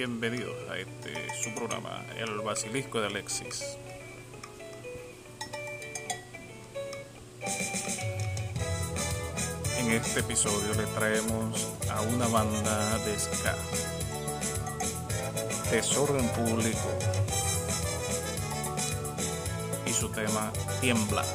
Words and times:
bienvenidos 0.00 0.56
a 0.70 0.78
este 0.78 1.12
su 1.42 1.54
programa, 1.54 2.02
El 2.16 2.40
Basilisco 2.40 3.02
de 3.02 3.08
Alexis. 3.08 3.76
En 9.76 9.90
este 9.90 10.20
episodio 10.20 10.72
le 10.72 10.86
traemos 10.94 11.68
a 11.90 12.00
una 12.00 12.26
banda 12.28 12.96
de 13.04 13.18
ska, 13.18 13.54
Desorden 15.70 16.26
Público, 16.28 16.98
y 19.84 19.92
su 19.92 20.08
tema 20.08 20.50
Tiembla. 20.80 21.26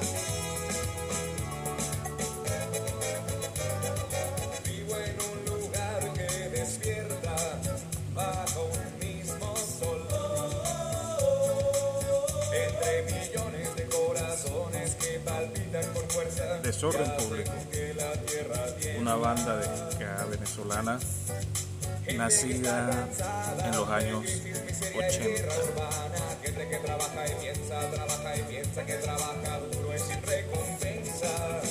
Desorden 16.65 17.11
Público, 17.17 17.51
una 18.99 19.13
banda 19.13 19.57
de 19.57 19.67
venezolana 20.31 20.97
nacida 22.15 23.07
en 23.63 23.71
los 23.75 23.87
años 23.87 24.23
80. 24.95 25.45
urbana. 25.63 26.15
Gente 26.41 26.67
que 26.67 26.77
trabaja 26.77 27.27
y 27.27 27.35
piensa, 27.39 27.91
trabaja 27.91 28.37
y 28.37 28.41
piensa 28.49 28.83
que 28.83 28.93
trabaja 28.93 29.59
duro 29.59 29.93
es 29.93 30.01
sin 30.01 30.23
recompensa. 30.23 31.61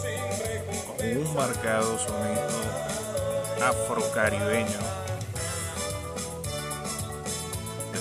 Sin 0.00 0.46
recompensa. 0.46 0.96
con 0.98 1.26
un 1.26 1.34
marcado 1.34 1.98
sonido 1.98 2.46
afrocaribeño. 3.60 5.05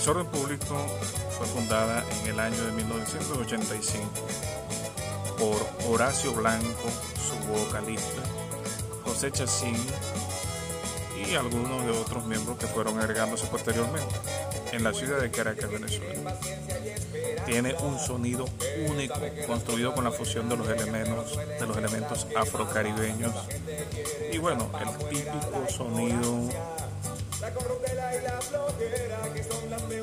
Desorden 0.06 0.28
Público 0.28 0.78
fue 1.36 1.48
fundada 1.48 2.06
en 2.22 2.28
el 2.28 2.39
año 2.39 2.64
de 2.64 2.72
1985 2.73 4.08
por 5.39 5.92
Horacio 5.92 6.31
Blanco, 6.31 6.92
su 7.17 7.36
vocalista, 7.47 8.22
José 9.03 9.31
Chacín 9.31 9.75
y 11.28 11.34
algunos 11.34 11.84
de 11.86 11.89
otros 11.89 12.23
miembros 12.28 12.56
que 12.59 12.67
fueron 12.67 13.00
agregándose 13.00 13.47
posteriormente 13.47 14.14
en 14.73 14.84
la 14.84 14.94
ciudad 14.94 15.20
de 15.22 15.31
Caracas, 15.31 15.72
Venezuela. 15.72 16.38
Tiene 17.47 17.73
un 17.73 17.97
sonido 17.97 18.45
único, 18.88 19.16
construido 19.47 19.95
con 19.95 20.03
la 20.03 20.12
fusión 20.12 20.47
de 20.47 20.56
los 20.56 20.69
elementos, 20.69 21.36
de 21.36 21.66
los 21.66 21.78
elementos 21.78 22.28
afrocaribeños 22.36 23.34
y 24.31 24.38
bueno, 24.38 24.69
el 24.80 25.08
típico 25.08 25.67
sonido 25.67 26.47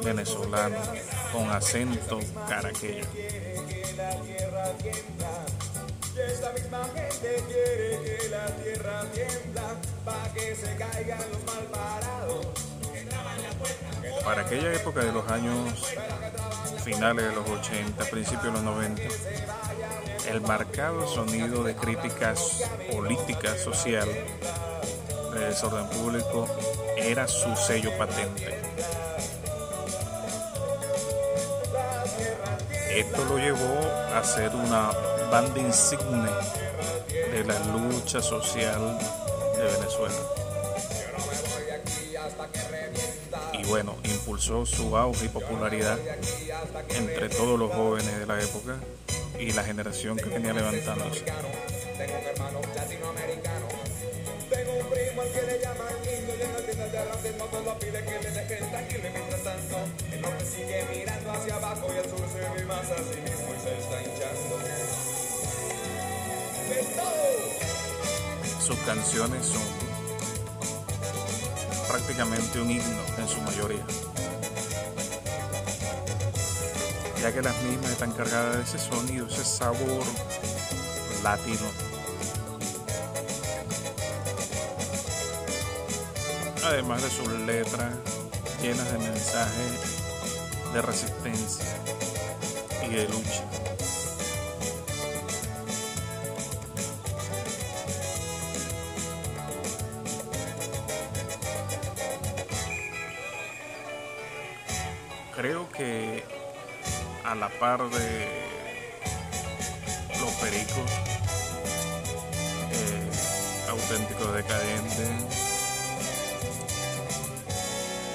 venezolano 0.03 0.77
con 1.33 1.51
acento 1.51 2.21
caraqueño. 2.49 3.05
Para 14.25 14.43
aquella 14.43 14.73
época 14.73 15.01
de 15.01 15.13
los 15.13 15.29
años 15.31 15.95
finales 16.85 17.25
de 17.29 17.35
los 17.35 17.49
80, 17.49 18.05
principios 18.05 18.45
de 18.45 18.51
los 18.53 18.63
90, 18.63 19.03
el 20.29 20.41
marcado 20.43 21.09
sonido 21.09 21.65
de 21.65 21.75
críticas 21.75 22.63
política, 22.91 23.57
social, 23.57 24.09
de 25.33 25.47
desorden 25.47 25.87
público, 25.89 26.47
era 26.97 27.27
su 27.27 27.55
sello 27.57 27.97
patente. 27.97 28.61
Esto 32.95 33.25
lo 33.25 33.39
llevó 33.39 33.81
a 34.15 34.23
ser 34.23 34.55
una 34.55 34.91
banda 35.31 35.59
insigne 35.61 36.29
de 37.33 37.45
la 37.45 37.59
lucha 37.61 38.21
social 38.21 38.99
de 39.57 39.65
Venezuela. 39.65 40.15
Y 43.55 43.65
bueno, 43.65 43.97
impulsó 44.05 44.67
su 44.67 44.97
auge 44.97 45.27
y 45.27 45.29
popularidad 45.29 45.99
entre 46.91 47.29
todos 47.31 47.59
los 47.59 47.73
jóvenes 47.73 48.19
de 48.19 48.27
la 48.27 48.41
época 48.43 48.77
y 49.39 49.53
la 49.53 49.65
generación 49.65 50.17
que 50.17 50.27
venía 50.27 50.53
levantándose. 50.53 51.25
Tengo 55.13 55.25
un 55.25 55.29
hermano 55.29 55.29
latinoamericano. 55.29 55.29
Tengo 55.29 55.29
un 55.29 55.29
primo 55.29 55.29
al 55.29 55.33
que 55.33 55.43
le 55.43 55.61
llaman 55.61 55.95
indio 56.01 56.35
y 56.37 56.43
en 56.43 56.53
la 56.53 56.61
tienda 56.61 56.87
de 56.89 57.05
racismo 57.05 57.45
todo 57.45 57.79
pide 57.79 58.05
que 58.05 58.19
le 58.19 58.31
dejen 58.31 58.71
tranquilo 58.71 59.09
y 59.09 59.13
mientras 59.13 59.43
tanto 59.43 59.77
el 60.11 60.21
norte 60.23 60.45
sigue 60.47 60.87
mirando 60.91 61.33
hacia 61.33 61.57
abajo 61.57 61.87
y 61.93 61.99
el 61.99 62.05
sur 62.05 62.21
se 62.33 62.41
ve 62.41 62.65
más 62.65 62.91
a 62.91 62.97
sí 62.97 63.21
mismo 63.21 63.49
y 63.53 63.61
se 63.61 63.79
está 63.79 64.03
hinchando. 64.03 64.59
Sus 68.61 68.79
canciones 68.87 69.47
son 69.47 69.63
prácticamente 71.89 72.61
un 72.61 72.71
himno 72.71 73.03
en 73.19 73.29
su 73.29 73.41
mayoría, 73.43 73.85
ya 77.21 77.33
que 77.33 77.43
las 77.43 77.61
mismas 77.63 77.91
están 77.91 78.13
cargadas 78.13 78.57
de 78.57 78.63
ese 78.63 78.79
sonido, 78.79 79.27
ese 79.27 79.45
sabor 79.45 80.05
latino. 81.23 81.82
Además 86.65 87.03
de 87.03 87.11
sus 87.11 87.29
letras 87.29 87.93
llenas 88.63 88.93
de 88.93 88.99
mensajes 88.99 90.03
de 90.73 90.81
resistencia 90.81 91.67
y 92.87 92.95
de 92.95 93.09
lucha. 93.09 93.45
Creo 105.35 105.69
que 105.73 106.25
a 107.25 107.35
la 107.35 107.49
par 107.49 107.91
de 107.91 108.29
los 110.21 110.31
pericos, 110.35 110.91
eh, 112.71 113.11
auténtico 113.69 114.31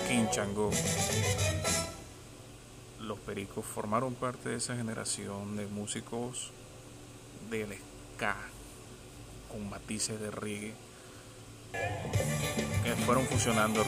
decadente, 0.08 0.32
Quinchango, 0.32 0.72
los 3.02 3.20
pericos 3.20 3.66
formaron 3.66 4.16
parte 4.16 4.50
de 4.50 4.58
esa 4.58 4.76
generación 4.76 5.56
de 5.58 5.68
músicos 5.68 6.52
del 7.50 7.78
ska 8.16 8.36
con 9.50 9.70
matices 9.70 10.20
de 10.20 10.32
reggae 10.32 10.74
que 12.84 12.96
fueron 13.06 13.26
fusionando. 13.26 13.84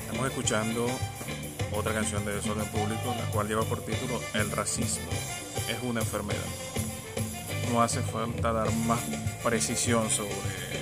Estamos 0.00 0.26
escuchando 0.28 0.86
otra 1.74 1.92
canción 1.94 2.24
de 2.24 2.34
Desorden 2.34 2.66
Público, 2.66 3.14
la 3.18 3.30
cual 3.30 3.48
lleva 3.48 3.64
por 3.64 3.84
título 3.84 4.20
El 4.34 4.50
racismo 4.50 5.10
es 5.68 5.82
una 5.82 6.00
enfermedad. 6.00 6.40
No 7.70 7.82
hace 7.82 8.02
falta 8.02 8.52
dar 8.52 8.70
más 8.72 9.00
precisión 9.42 10.10
sobre 10.10 10.81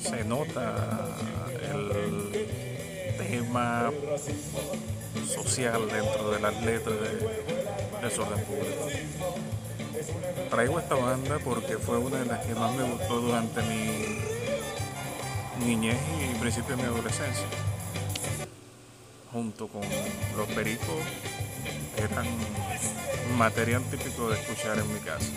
Se 0.00 0.24
nota 0.24 0.74
el 1.72 2.46
tema 3.16 3.90
social 5.26 5.88
dentro 5.88 6.30
de 6.30 6.40
las 6.40 6.62
letras 6.62 6.94
de 7.00 7.08
Desorden 8.02 8.44
Público. 8.44 8.88
Traigo 10.50 10.78
esta 10.78 10.94
banda 10.94 11.38
porque 11.42 11.78
fue 11.78 11.98
una 11.98 12.18
de 12.18 12.26
las 12.26 12.44
que 12.44 12.54
más 12.54 12.74
me 12.76 12.84
gustó 12.84 13.20
durante 13.20 13.62
mi 13.62 14.18
niñez 15.64 15.96
y 16.20 16.38
principio 16.38 16.76
de 16.76 16.82
mi 16.82 16.88
adolescencia. 16.88 17.46
Junto 19.32 19.68
con 19.68 19.82
los 20.36 20.48
pericos, 20.48 21.02
eran 21.96 22.26
material 23.36 23.82
típico 23.84 24.28
de 24.30 24.38
escuchar 24.38 24.78
en 24.78 24.92
mi 24.92 25.00
casa. 25.00 25.32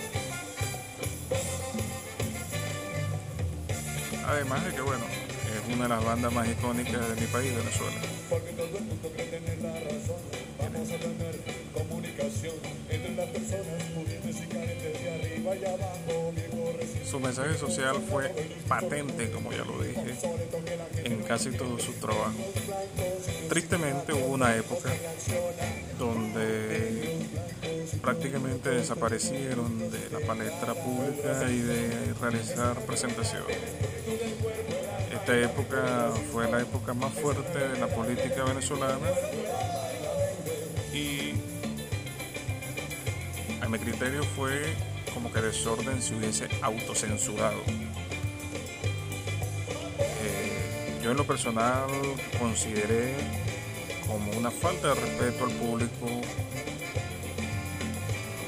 Además 4.27 4.65
de 4.65 4.73
que, 4.73 4.81
bueno, 4.81 5.05
es 5.05 5.73
una 5.73 5.83
de 5.83 5.89
las 5.89 6.03
bandas 6.03 6.33
más 6.33 6.47
icónicas 6.47 7.15
de 7.15 7.21
mi 7.21 7.27
país, 7.27 7.55
Venezuela. 7.55 7.95
Porque 8.29 8.51
todo 8.51 8.77
el 8.77 8.83
mundo 8.83 9.11
cree 9.15 9.25
tener 9.27 9.61
la 9.61 9.73
razón. 9.73 10.19
Vamos 10.59 10.89
a 10.89 10.97
tener 10.97 11.39
comunicación 11.73 12.53
entre 12.89 13.15
las 13.15 13.29
personas 13.29 13.83
pudientes 13.95 14.35
y 14.35 14.47
carentes 14.47 15.01
de 15.01 15.09
arriba 15.11 15.55
y 15.55 15.65
abajo. 15.65 16.33
Su 17.09 17.21
mensaje 17.21 17.57
social 17.57 17.95
fue 18.09 18.29
patente, 18.67 19.31
como 19.31 19.51
ya 19.53 19.63
lo 19.63 19.81
dije, 19.81 20.13
en 21.05 21.23
casi 21.23 21.51
todos 21.51 21.81
sus 21.81 21.95
trabajos. 21.95 22.35
Tristemente 23.47 24.11
hubo 24.11 24.33
una 24.33 24.53
época 24.57 24.89
donde 25.97 26.86
prácticamente 28.07 28.69
desaparecieron 28.69 29.79
de 29.91 30.09
la 30.09 30.25
palestra 30.25 30.73
pública 30.73 31.43
y 31.51 31.57
de 31.57 32.13
realizar 32.13 32.79
presentaciones. 32.85 33.57
Esta 35.11 35.37
época 35.37 36.13
fue 36.31 36.49
la 36.49 36.61
época 36.61 36.93
más 36.93 37.11
fuerte 37.11 37.59
de 37.67 37.77
la 37.77 37.87
política 37.87 38.45
venezolana 38.45 39.09
y 40.93 41.33
a 43.59 43.67
mi 43.67 43.77
criterio 43.77 44.23
fue 44.23 44.73
como 45.13 45.29
que 45.29 45.41
desorden 45.41 46.01
se 46.01 46.15
hubiese 46.15 46.47
autocensurado. 46.61 47.59
Eh, 49.99 51.01
yo 51.03 51.11
en 51.11 51.17
lo 51.17 51.27
personal 51.27 51.89
consideré 52.39 53.15
como 54.07 54.31
una 54.31 54.49
falta 54.49 54.93
de 54.93 54.95
respeto 54.95 55.43
al 55.43 55.51
público 55.51 56.21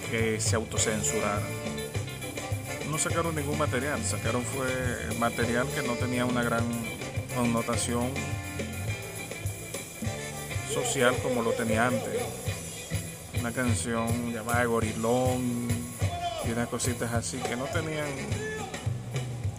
que 0.10 0.40
se 0.40 0.56
autocensurara. 0.56 1.42
No 2.90 2.98
sacaron 2.98 3.36
ningún 3.36 3.58
material, 3.58 4.04
sacaron 4.04 4.44
fue 4.44 4.68
material 5.20 5.68
que 5.74 5.82
no 5.82 5.94
tenía 5.94 6.26
una 6.26 6.44
gran 6.44 6.64
connotación 7.36 8.10
social 10.74 11.16
como 11.22 11.44
lo 11.44 11.52
tenía 11.52 11.88
antes. 11.88 12.22
Una 13.40 13.52
canción 13.52 14.34
llamada 14.34 14.66
Gorilón 14.66 15.68
y 16.46 16.52
unas 16.52 16.68
cositas 16.68 17.14
así 17.14 17.38
que 17.38 17.56
no 17.56 17.66
tenían, 17.66 18.10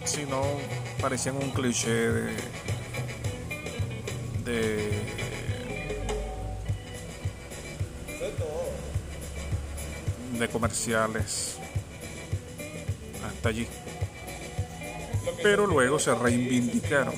sino 0.03 0.41
parecían 1.01 1.37
un 1.37 1.51
cliché 1.51 1.89
de, 1.89 2.35
de 4.45 5.30
de 10.41 10.49
comerciales 10.49 11.57
hasta 13.23 13.49
allí. 13.49 13.67
Pero 15.43 15.67
luego 15.67 15.99
se 15.99 16.15
reivindicaron. 16.15 17.13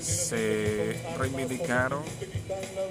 Se 0.00 0.96
reivindicaron 1.18 2.02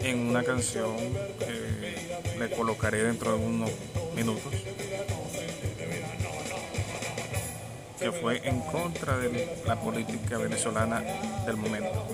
en 0.02 0.20
una 0.20 0.44
canción 0.44 0.98
que 1.40 2.38
le 2.38 2.50
colocaré 2.52 3.04
dentro 3.04 3.38
de 3.38 3.46
unos 3.46 3.72
minutos. 4.16 4.54
Que 8.00 8.12
fue 8.12 8.42
en 8.48 8.60
contra 8.62 9.18
de 9.18 9.62
la 9.66 9.80
política 9.80 10.38
venezolana 10.38 11.02
del 11.46 11.56
momento. 11.56 12.06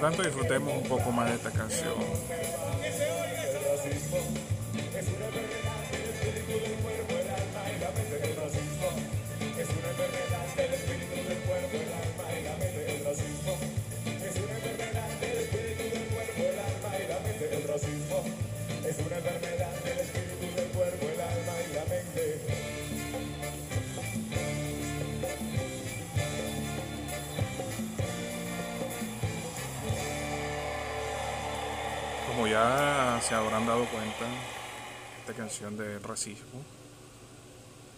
Tanto 0.00 0.22
disfrutemos 0.22 0.74
un 0.74 0.88
poco 0.88 1.12
más 1.12 1.28
de 1.28 1.34
esta 1.36 1.50
canción. 1.50 1.94
Como 32.40 32.50
ya 32.50 33.20
se 33.20 33.34
habrán 33.34 33.66
dado 33.66 33.84
cuenta, 33.84 34.24
esta 35.20 35.34
canción 35.34 35.76
de 35.76 35.98
racismo 35.98 36.64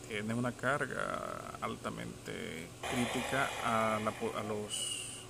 tiene 0.08 0.34
una 0.34 0.50
carga 0.50 1.58
altamente 1.60 2.66
crítica 2.90 3.48
a, 3.64 3.98
a 3.98 4.42
los 4.42 5.22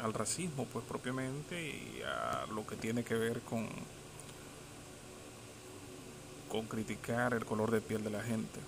al 0.00 0.14
racismo 0.14 0.64
pues 0.72 0.84
propiamente 0.84 1.60
y 1.60 2.02
a 2.06 2.46
lo 2.54 2.64
que 2.64 2.76
tiene 2.76 3.02
que 3.02 3.14
ver 3.14 3.40
con 3.40 3.68
con 6.48 6.68
criticar 6.68 7.34
el 7.34 7.44
color 7.44 7.72
de 7.72 7.80
piel 7.80 8.04
de 8.04 8.10
la 8.10 8.22
gente. 8.22 8.60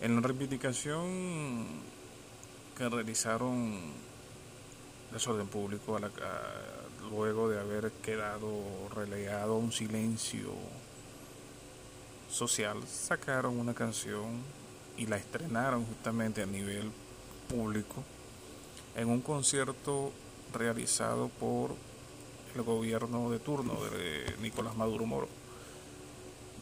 En 0.00 0.14
la 0.14 0.22
reivindicación 0.22 1.66
que 2.78 2.88
realizaron 2.88 4.11
desorden 5.12 5.48
público 5.48 5.96
a 5.96 6.00
la- 6.00 6.06
a- 6.06 7.10
luego 7.10 7.48
de 7.48 7.60
haber 7.60 7.90
quedado 8.02 8.48
relegado 8.94 9.54
a 9.54 9.58
un 9.58 9.72
silencio 9.72 10.50
social, 12.30 12.78
sacaron 12.88 13.58
una 13.58 13.74
canción 13.74 14.40
y 14.96 15.06
la 15.06 15.16
estrenaron 15.16 15.84
justamente 15.84 16.42
a 16.42 16.46
nivel 16.46 16.90
público 17.48 18.02
en 18.96 19.08
un 19.08 19.20
concierto 19.20 20.12
realizado 20.54 21.28
por 21.28 21.74
el 22.54 22.62
gobierno 22.62 23.30
de 23.30 23.38
turno 23.38 23.74
de 23.84 24.34
Nicolás 24.40 24.76
Maduro 24.76 25.06
Moro, 25.06 25.28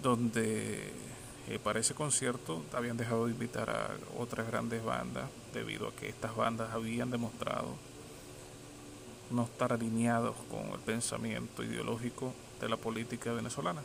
donde 0.02 0.92
eh, 1.48 1.58
para 1.62 1.80
ese 1.80 1.94
concierto 1.94 2.62
habían 2.72 2.96
dejado 2.96 3.26
de 3.26 3.32
invitar 3.32 3.70
a 3.70 3.90
otras 4.18 4.46
grandes 4.46 4.84
bandas 4.84 5.28
debido 5.52 5.88
a 5.88 5.92
que 5.94 6.08
estas 6.08 6.34
bandas 6.36 6.72
habían 6.72 7.10
demostrado 7.10 7.74
no 9.30 9.44
estar 9.44 9.72
alineados 9.72 10.36
con 10.50 10.72
el 10.72 10.78
pensamiento 10.80 11.62
ideológico 11.62 12.34
de 12.60 12.68
la 12.68 12.76
política 12.76 13.32
venezolana. 13.32 13.82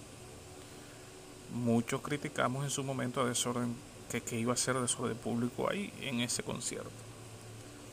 Muchos 1.53 2.01
criticamos 2.01 2.63
en 2.63 2.71
su 2.71 2.83
momento 2.83 3.21
a 3.21 3.25
desorden 3.25 3.75
que, 4.09 4.39
iba 4.39 4.53
a 4.53 4.57
ser 4.57 4.79
desorden 4.79 5.17
público 5.17 5.69
ahí 5.69 5.91
en 6.01 6.21
ese 6.21 6.43
concierto, 6.43 6.89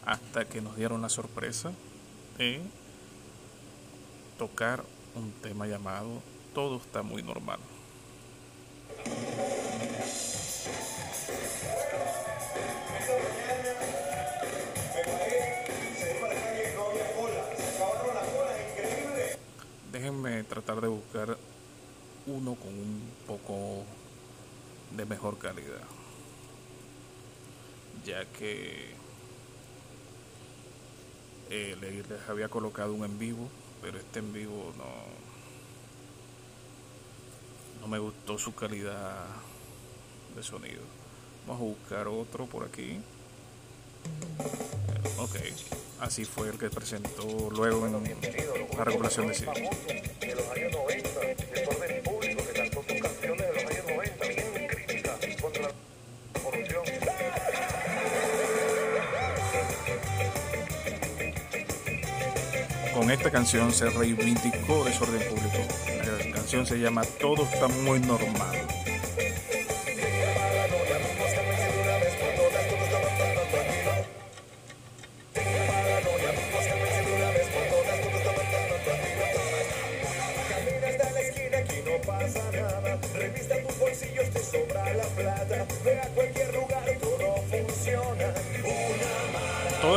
hasta 0.05 0.45
que 0.47 0.61
nos 0.61 0.77
dieron 0.77 1.03
la 1.03 1.09
sorpresa 1.09 1.73
de 2.39 2.61
tocar 4.39 4.85
un 5.15 5.33
tema 5.43 5.67
llamado 5.67 6.23
Todo 6.55 6.77
está 6.77 7.03
muy 7.03 7.23
normal. 7.23 7.59
Tratar 20.65 20.81
de 20.83 20.89
buscar 20.89 21.37
uno 22.27 22.55
con 22.55 22.69
un 22.71 23.03
poco 23.27 23.85
de 24.97 25.05
mejor 25.07 25.39
calidad, 25.39 25.83
ya 28.05 28.25
que 28.27 28.93
eh, 31.51 31.77
le- 31.81 32.03
les 32.05 32.29
había 32.29 32.49
colocado 32.49 32.95
un 32.95 33.05
en 33.05 33.19
vivo, 33.19 33.49
pero 33.81 33.99
este 33.99 34.21
en 34.21 34.33
vivo 34.33 34.73
no, 34.79 34.85
no 37.81 37.89
me 37.89 37.99
gustó 37.99 38.39
su 38.39 38.55
calidad 38.55 39.27
de 40.37 40.43
sonido. 40.43 40.83
Vamos 41.47 41.63
a 41.63 41.65
buscar 41.65 42.07
otro 42.09 42.47
por 42.47 42.65
aquí. 42.65 43.01
Ok, 45.19 45.37
así 46.03 46.25
fue 46.25 46.49
el 46.49 46.59
que 46.59 46.69
presentó 46.69 47.49
luego 47.51 47.87
en 47.87 47.93
la 48.77 48.85
regulación 48.85 49.29
de 49.29 49.35
de 49.35 50.35
los 50.35 50.49
años 50.51 50.73
90, 50.73 51.21
desorden 51.55 52.03
público 52.03 52.43
que 52.45 52.53
cantó 52.53 52.83
sus 52.83 53.01
canciones 53.01 53.47
de 53.47 53.55
los 53.55 53.65
años 53.65 53.85
90, 53.89 54.27
bien 54.27 54.69
críticas 54.69 55.19
contra 55.41 55.63
la 55.63 55.71
corrupción. 56.43 56.83
Con 62.95 63.11
esta 63.11 63.31
canción 63.31 63.73
se 63.73 63.89
reivindicó 63.91 64.85
desorden 64.85 65.23
público. 65.29 65.59
La 66.27 66.33
canción 66.35 66.67
se 66.67 66.79
llama 66.79 67.05
Todo 67.21 67.45
está 67.45 67.69
muy 67.69 68.01
normal. 68.01 68.62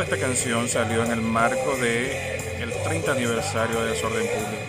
Esta 0.05 0.19
canción 0.19 0.69
salió 0.69 1.03
en 1.03 1.11
el 1.13 1.21
marco 1.21 1.75
de 1.77 2.37
el 2.61 2.71
30 2.83 3.11
aniversario 3.11 3.81
de 3.81 3.89
Desorden 3.89 4.27
Público. 4.27 4.63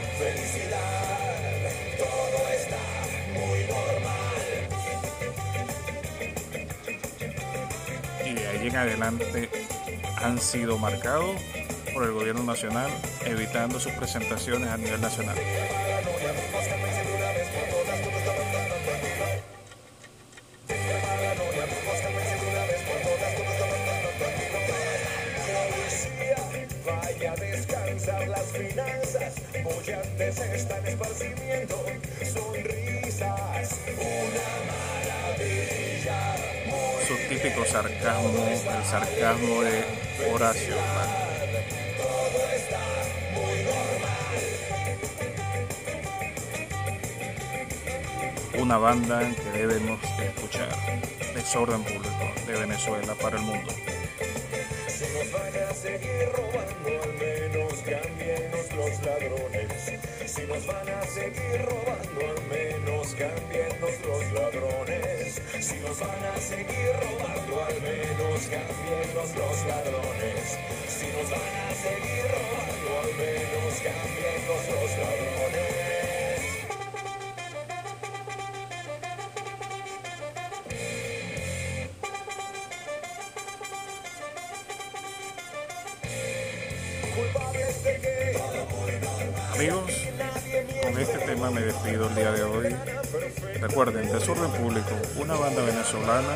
Y 8.25 8.33
de 8.33 8.49
ahí 8.49 8.69
en 8.69 8.76
adelante 8.76 9.50
han 10.16 10.40
sido 10.40 10.78
marcados 10.78 11.37
por 11.93 12.05
el 12.05 12.12
gobierno 12.12 12.43
nacional, 12.43 12.90
evitando 13.26 13.78
sus 13.78 13.93
presentaciones 13.93 14.71
a 14.71 14.78
nivel 14.78 15.02
nacional. 15.02 15.37
Las 28.05 28.53
finanzas, 28.53 29.35
bollantes 29.65 30.38
están 30.38 30.87
esparcimiento, 30.87 31.83
sonrisas, 32.25 33.81
una 33.97 34.49
maravilla. 34.69 36.37
Su 37.09 37.17
típico 37.29 37.65
sarcasmo, 37.65 38.49
el 38.49 38.85
sarcasmo 38.85 39.62
de 39.62 39.85
Horacio. 40.31 40.75
Blanco. 40.75 41.26
Una 48.59 48.79
banda 48.79 49.21
que 49.21 49.59
debemos 49.59 50.00
escuchar. 50.21 50.69
Desorden 51.35 51.83
público 51.83 52.33
de 52.47 52.53
Venezuela 52.59 53.15
para 53.15 53.37
el 53.38 53.43
mundo. 53.43 53.73
A 55.56 55.72
seguir 55.72 56.28
robando, 56.36 57.02
al 57.02 57.14
menos 57.14 57.72
cámbienos 57.80 58.66
los 58.76 59.02
ladrones. 59.02 59.92
Si 60.26 60.42
nos 60.42 60.66
van 60.66 60.88
a 60.88 61.02
seguir 61.02 61.62
robando, 61.64 62.20
al 62.28 62.42
menos 62.48 63.14
cámbienos 63.14 63.94
los 64.04 64.32
ladrones. 64.32 65.40
Si 65.60 65.76
nos 65.80 65.98
van 65.98 66.25
a 66.25 66.36
seguir 66.36 66.92
robando, 67.00 67.64
al 67.64 67.80
menos 67.80 68.40
cámbienos 68.52 69.28
los 69.34 69.66
ladrones. 69.66 70.58
Si 70.88 71.06
nos 71.16 71.30
van 71.30 71.56
a 71.56 71.75
seguir 71.75 72.25
robando, 72.36 72.88
al 73.00 73.12
menos 73.16 73.75
cámbienos 73.80 74.62
los 74.68 74.90
ladrones. 74.98 75.65
Amigos, 89.55 89.90
con 90.83 90.99
este 91.00 91.19
tema 91.19 91.50
me 91.50 91.61
despido 91.61 92.09
el 92.09 92.14
día 92.14 92.31
de 92.33 92.43
hoy. 92.45 92.76
Recuerden, 93.61 94.12
Desorden 94.12 94.50
Público, 94.52 94.90
una 95.16 95.35
banda 95.35 95.62
venezolana 95.62 96.35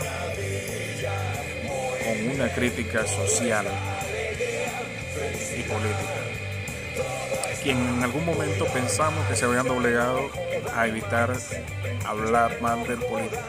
con 2.05 2.31
una 2.31 2.53
crítica 2.53 3.07
social 3.07 3.67
y 5.57 5.63
política. 5.63 6.21
Quien 7.63 7.79
en 7.79 8.03
algún 8.03 8.25
momento 8.25 8.65
pensamos 8.67 9.27
que 9.29 9.37
se 9.37 9.45
habían 9.45 9.69
doblegado 9.69 10.31
a 10.75 10.87
evitar 10.87 11.33
hablar 12.07 12.61
mal 12.61 12.87
del 12.87 12.99
político. 12.99 13.43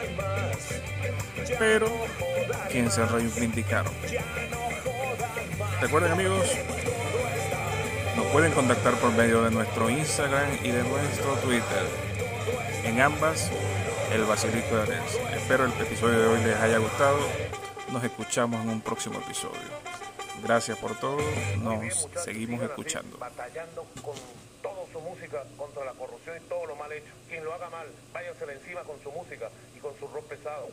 Pero 1.58 1.88
quien 2.70 2.90
se 2.90 3.04
reivindicaron. 3.06 3.92
Recuerden 5.80 6.12
amigos, 6.12 6.46
nos 8.16 8.26
pueden 8.26 8.52
contactar 8.52 8.94
por 8.96 9.12
medio 9.12 9.42
de 9.42 9.50
nuestro 9.50 9.88
Instagram 9.88 10.48
y 10.62 10.70
de 10.70 10.82
nuestro 10.82 11.34
Twitter. 11.36 11.86
En 12.84 13.00
ambas, 13.00 13.50
el 14.12 14.24
Basilico 14.24 14.76
de 14.76 14.82
Ares. 14.82 15.18
Espero 15.34 15.64
el 15.64 15.72
episodio 15.80 16.18
de 16.18 16.26
hoy 16.26 16.44
les 16.44 16.56
haya 16.56 16.78
gustado. 16.78 17.18
Nos 17.90 18.04
escuchamos 18.04 18.62
en 18.62 18.70
un 18.70 18.80
próximo 18.80 19.18
episodio. 19.20 19.60
Gracias 20.42 20.76
por 20.78 20.98
todo. 20.98 21.18
Nos 21.62 22.08
seguimos 22.22 22.62
escuchando. 22.62 23.16
Batallando 23.18 23.86
con 24.02 24.14
toda 24.62 24.92
su 24.92 25.00
música 25.00 25.44
contra 25.56 25.84
la 25.84 25.92
corrupción 25.92 26.36
y 26.36 26.48
todo 26.48 26.66
lo 26.66 26.76
mal 26.76 26.92
hecho. 26.92 27.12
Quien 27.28 27.44
lo 27.44 27.54
haga 27.54 27.70
mal, 27.70 27.86
váyansela 28.12 28.52
encima 28.52 28.82
con 28.82 29.00
su 29.02 29.10
música 29.12 29.48
y 29.76 29.78
con 29.78 29.92
su 29.98 30.06
rock 30.08 30.24
pesado. 30.26 30.68